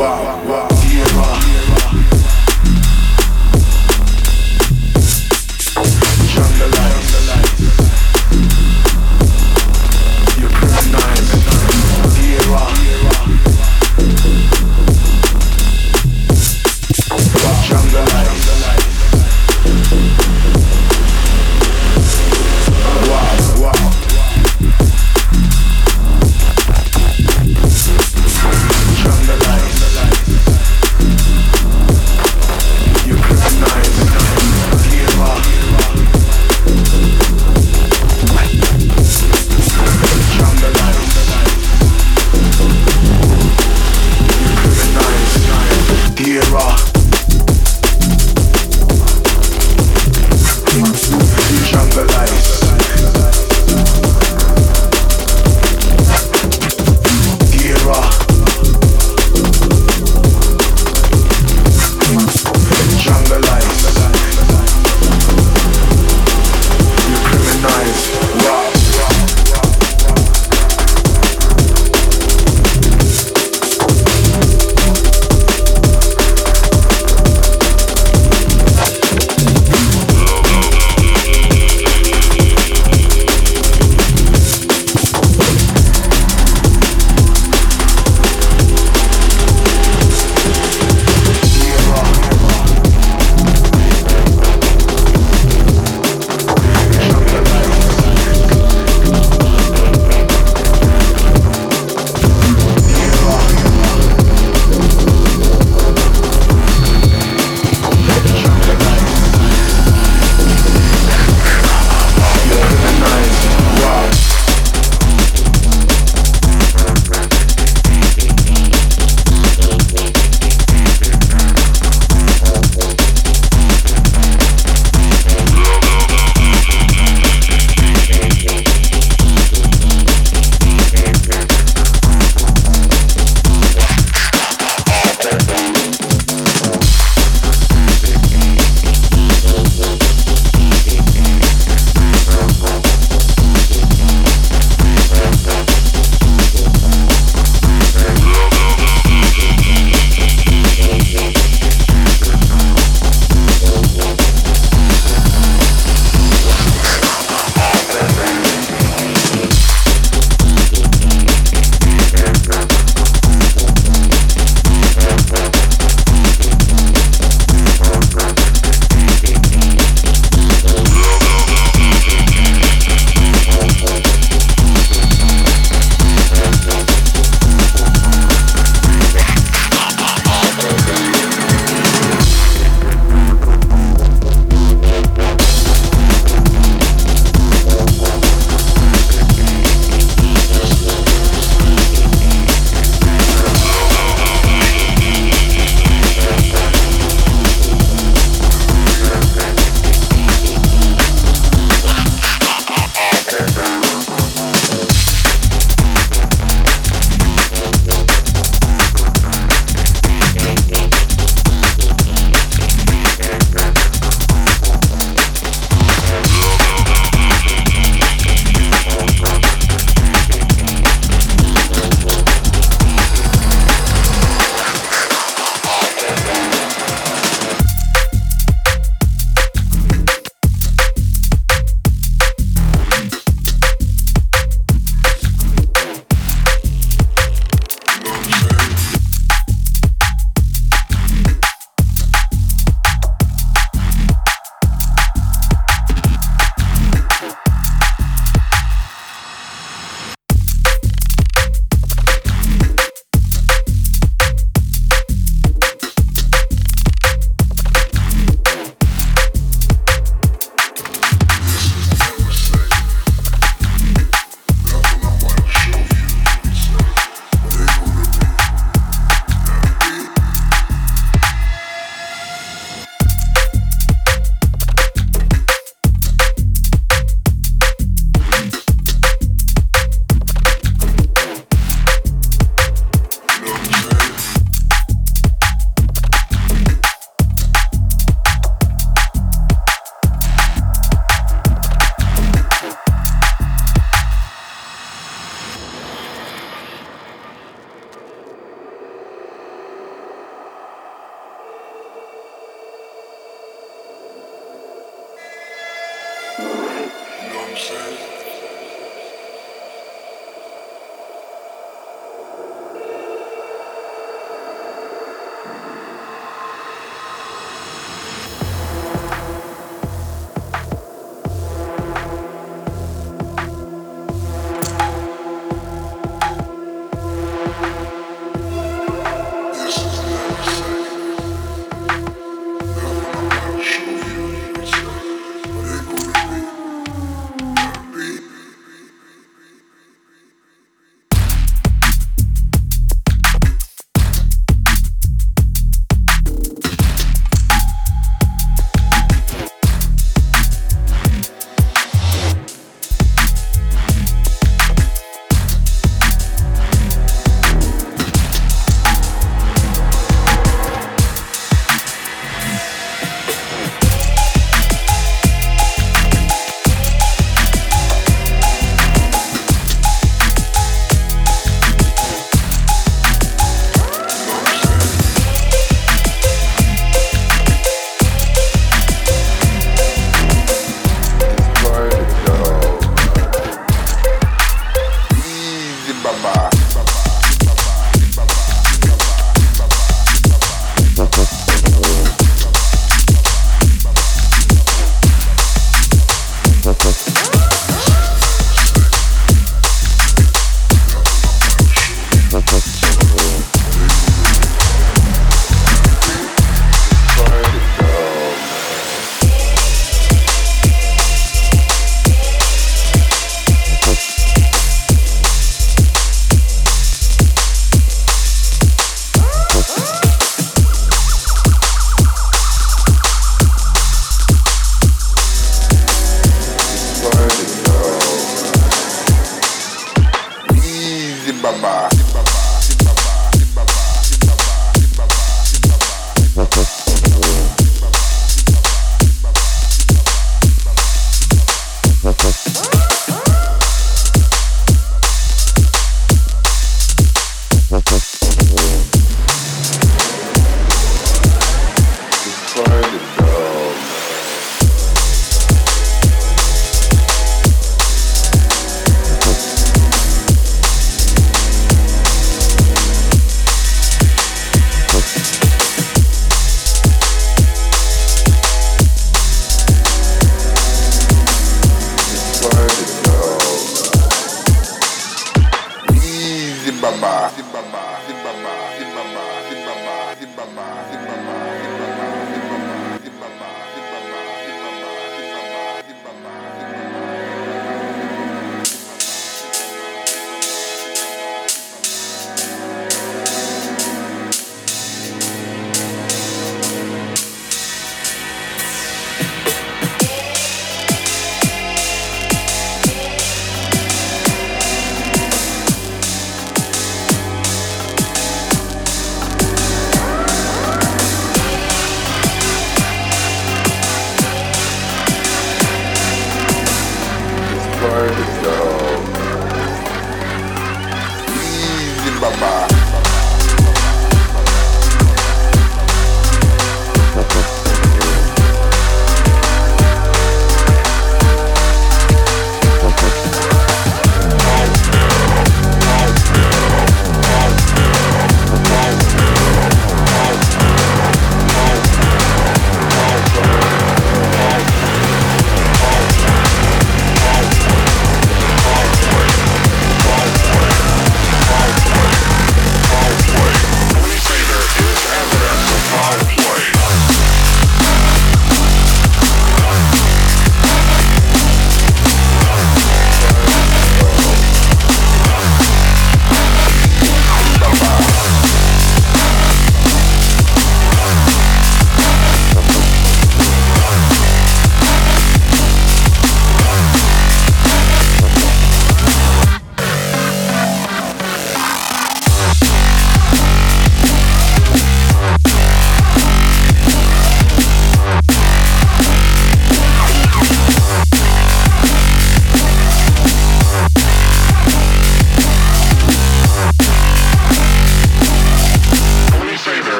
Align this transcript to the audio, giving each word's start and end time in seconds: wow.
wow. 0.00 0.39